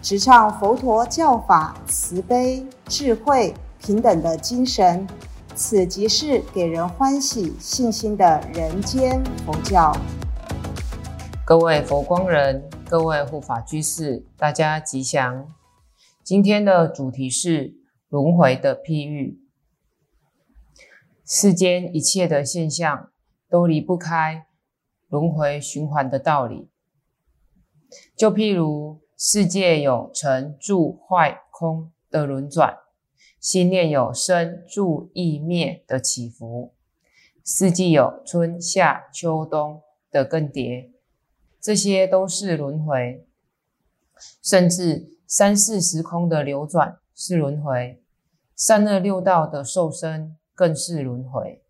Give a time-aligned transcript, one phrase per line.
[0.00, 5.04] 直唱佛陀教法慈悲、智慧、平等的精神，
[5.56, 9.92] 此即是给人欢喜、信心的人间佛教。
[11.44, 15.52] 各位佛光人，各位护法居士，大家吉祥。
[16.22, 17.74] 今天的主题是
[18.08, 19.40] 轮回的譬喻。
[21.24, 23.10] 世间一切的现象
[23.50, 24.46] 都离不开
[25.08, 26.70] 轮回循环的道理，
[28.16, 29.00] 就譬如。
[29.20, 32.78] 世界有成住坏空的轮转，
[33.40, 36.72] 心念有生住异灭的起伏，
[37.42, 40.92] 四季有春夏秋冬的更迭，
[41.60, 43.26] 这些都是轮回。
[44.40, 48.00] 甚至三世时空的流转是轮回，
[48.54, 51.60] 三恶六道的受生更是轮回。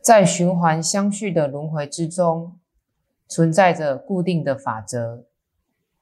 [0.00, 2.57] 在循环相续的轮回之中。
[3.28, 5.26] 存在着固定的法则，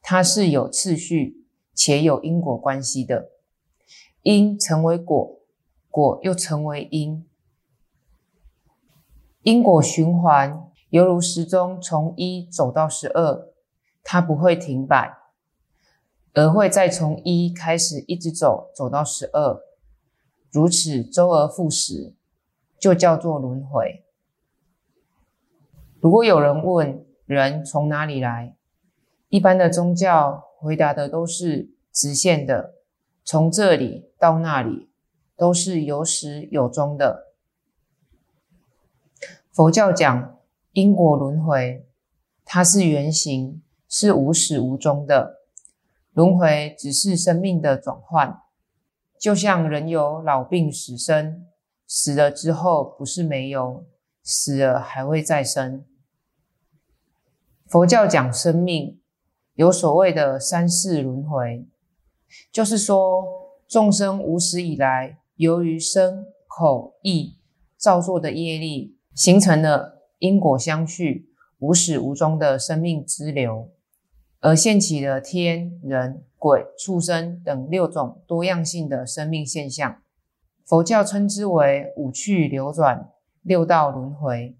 [0.00, 3.32] 它是有次序且有因果关系的，
[4.22, 5.40] 因成为果，
[5.90, 7.26] 果又成为因，
[9.42, 13.48] 因果循环犹如时钟从一走到十二，
[14.04, 15.16] 它不会停摆，
[16.32, 19.60] 而会再从一开始一直走走到十二，
[20.52, 22.14] 如此周而复始，
[22.78, 24.04] 就叫做轮回。
[26.00, 28.54] 如果有人问，人从哪里来？
[29.28, 32.74] 一般的宗教回答的都是直线的，
[33.24, 34.88] 从这里到那里
[35.36, 37.32] 都是有始有终的。
[39.50, 40.38] 佛教讲
[40.72, 41.84] 因果轮回，
[42.44, 45.40] 它是圆形，是无始无终的。
[46.12, 48.40] 轮回只是生命的转换，
[49.18, 51.44] 就像人有老病死生，
[51.88, 53.84] 死了之后不是没有，
[54.22, 55.84] 死了还会再生。
[57.68, 59.00] 佛教讲生命
[59.54, 61.66] 有所谓的三世轮回，
[62.52, 63.24] 就是说
[63.66, 67.38] 众生无始以来，由于身口意
[67.76, 71.28] 造作的业力，形成了因果相续、
[71.58, 73.68] 无始无终的生命之流，
[74.40, 80.00] 而现起了天人鬼畜生等六种多样性的生命现象。
[80.64, 83.10] 佛教称之为五趣流转、
[83.42, 84.56] 六道轮回。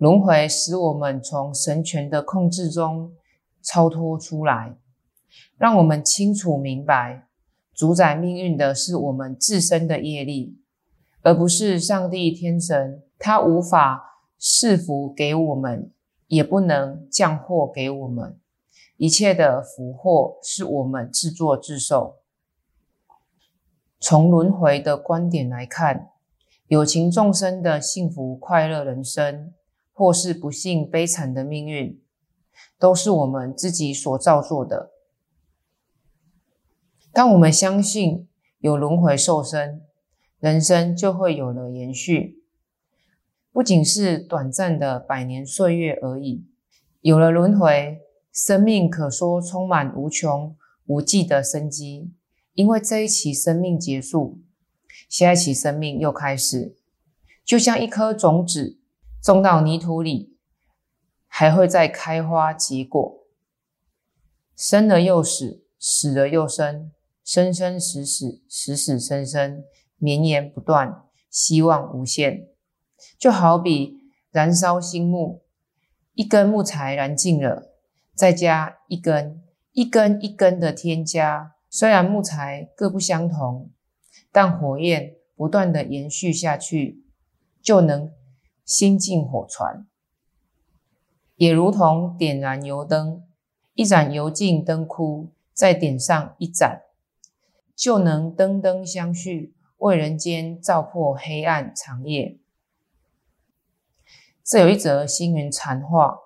[0.00, 3.12] 轮回使我们从神权的控制中
[3.60, 4.74] 超脱出来，
[5.58, 7.28] 让我们清楚明白，
[7.74, 10.56] 主宰命运的是我们自身的业力，
[11.20, 13.02] 而不是上帝天神。
[13.18, 15.92] 他无法赐福给我们，
[16.28, 18.40] 也不能降祸给我们。
[18.96, 22.16] 一切的福祸是我们自作自受。
[24.00, 26.08] 从轮回的观点来看，
[26.68, 29.52] 有情众生的幸福快乐人生。
[30.00, 32.00] 或是不幸悲惨的命运，
[32.78, 34.92] 都是我们自己所造作的。
[37.12, 38.26] 当我们相信
[38.60, 39.82] 有轮回受生，
[40.38, 42.42] 人生就会有了延续。
[43.52, 46.46] 不仅是短暂的百年岁月而已，
[47.02, 48.00] 有了轮回，
[48.32, 50.56] 生命可说充满无穷
[50.86, 52.10] 无际的生机。
[52.54, 54.38] 因为这一期生命结束，
[55.10, 56.74] 下一期生命又开始，
[57.44, 58.79] 就像一颗种子。
[59.22, 60.38] 种到泥土里，
[61.26, 63.26] 还会再开花结果。
[64.56, 66.90] 生了又死，死了又生，
[67.22, 69.64] 生生死死，死死生生，
[69.98, 72.48] 绵延不断，希望无限。
[73.18, 73.98] 就好比
[74.30, 75.42] 燃烧新木，
[76.14, 77.74] 一根木材燃尽了，
[78.14, 79.42] 再加一根，
[79.72, 81.54] 一根一根的添加。
[81.68, 83.70] 虽然木材各不相同，
[84.32, 87.04] 但火焰不断的延续下去，
[87.60, 88.12] 就能。
[88.70, 89.84] 心进火传，
[91.34, 93.24] 也如同点燃油灯，
[93.74, 96.82] 一盏油尽灯枯，再点上一盏，
[97.74, 102.38] 就能灯灯相续，为人间照破黑暗长夜。
[104.44, 106.16] 这有一则星云禅话，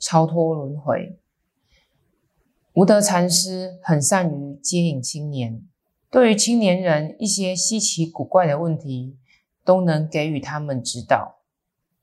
[0.00, 1.20] 超脱轮回。
[2.72, 5.62] 无德禅师很善于接引青年，
[6.10, 9.16] 对于青年人一些稀奇古怪的问题，
[9.64, 11.41] 都能给予他们指导。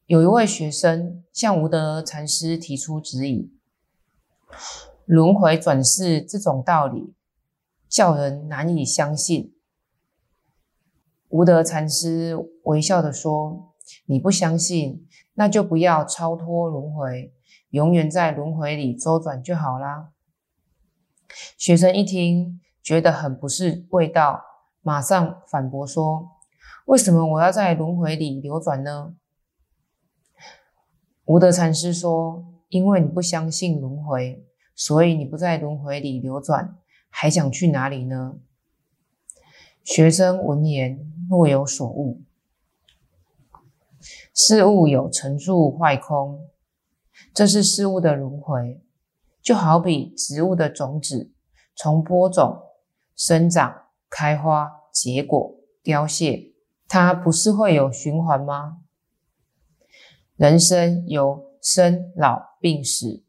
[0.09, 3.51] 有一位学生向吴德禅师提出质疑：
[5.05, 7.13] 轮回转世这种道理，
[7.87, 9.53] 叫人难以相信。
[11.27, 13.75] 无德禅师微笑的说
[14.09, 17.31] ：“你不相信，那就不要超脱轮回，
[17.69, 20.09] 永远在轮回里周转就好啦。”
[21.55, 24.41] 学生一听，觉得很不是味道，
[24.81, 26.31] 马上反驳说
[26.87, 29.13] ：“为什么我要在轮回里流转呢？”
[31.29, 34.43] 无德禅师说：“因为你不相信轮回，
[34.73, 36.79] 所以你不在轮回里流转，
[37.11, 38.39] 还想去哪里呢？”
[39.85, 42.23] 学生闻言若有所悟：
[44.33, 46.47] 事物有成住坏空，
[47.31, 48.81] 这是事物的轮回。
[49.39, 51.31] 就好比植物的种子
[51.75, 52.59] 从播种、
[53.15, 56.53] 生长、开花、结果、凋谢，
[56.87, 58.79] 它不是会有循环吗？
[60.39, 63.25] 人生由生老病死，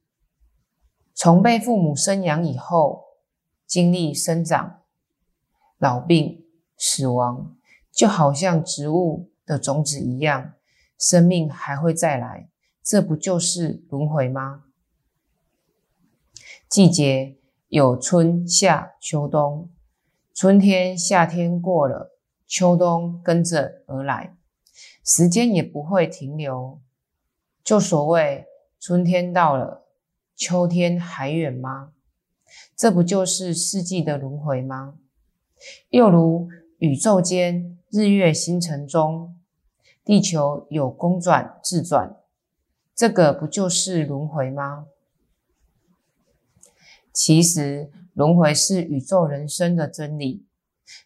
[1.13, 3.03] 从被父母生养以后，
[3.67, 4.83] 经历生长、
[5.79, 6.45] 老病、
[6.77, 7.57] 死亡，
[7.91, 10.53] 就好像植物的种子一样，
[10.97, 12.49] 生命还会再来，
[12.81, 14.67] 这不就是轮回吗？
[16.69, 19.69] 季节有春夏秋冬，
[20.33, 22.17] 春天夏天过了，
[22.47, 24.37] 秋冬跟着而来，
[25.05, 26.81] 时间也不会停留。
[27.71, 28.49] 就所谓
[28.81, 29.87] 春天到了，
[30.35, 31.93] 秋天还远吗？
[32.75, 34.97] 这不就是四季的轮回吗？
[35.91, 39.39] 又如宇宙间日月星辰中，
[40.05, 42.17] 地球有公转自转，
[42.93, 44.87] 这个不就是轮回吗？
[47.13, 50.45] 其实轮回是宇宙人生的真理。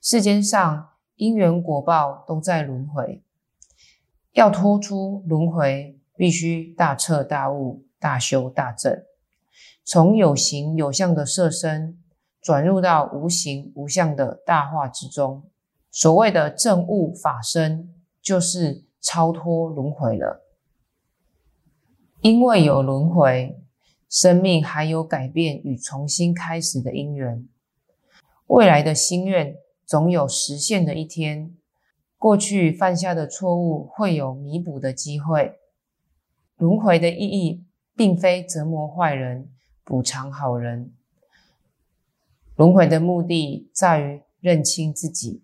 [0.01, 3.23] 世间上因缘果报都在轮回，
[4.33, 9.03] 要脱出轮回，必须大彻大悟、大修大正，
[9.85, 11.99] 从有形有相的色身，
[12.41, 15.45] 转入到无形无相的大化之中。
[15.91, 20.45] 所谓的正悟法身，就是超脱轮回了。
[22.21, 23.61] 因为有轮回。
[24.07, 27.49] 生命还有改变与重新开始的因缘，
[28.47, 31.53] 未来的心愿总有实现的一天。
[32.17, 35.59] 过去犯下的错误会有弥补的机会。
[36.57, 37.65] 轮回的意义
[37.97, 39.51] 并非折磨坏人、
[39.83, 40.93] 补偿好人，
[42.57, 45.43] 轮回的目的在于认清自己，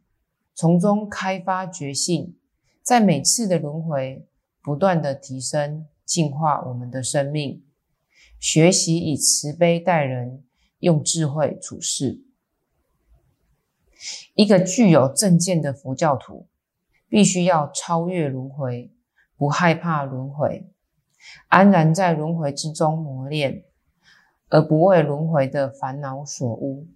[0.55, 2.37] 从中开发觉性，
[2.83, 4.27] 在每次的轮回
[4.63, 7.63] 不断的提升、净化我们的生命。
[8.39, 10.45] 学习以慈悲待人，
[10.79, 12.23] 用智慧处事。
[14.35, 16.47] 一个具有正见的佛教徒，
[17.09, 18.91] 必须要超越轮回，
[19.37, 20.67] 不害怕轮回，
[21.49, 23.63] 安然在轮回之中磨练，
[24.49, 26.87] 而不为轮回的烦恼所污。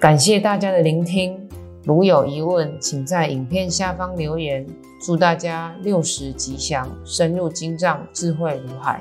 [0.00, 1.48] 感谢大家的聆听，
[1.84, 4.66] 如有疑问，请在影片下方留言。
[5.00, 9.00] 祝大家六十吉祥，深入经藏，智慧如海。